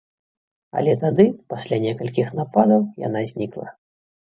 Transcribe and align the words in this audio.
Але 0.81 0.95
тады, 1.03 1.27
пасля 1.55 1.81
некалькіх 1.85 2.27
нападаў, 2.43 2.81
яна 3.09 3.19
знікла. 3.35 3.67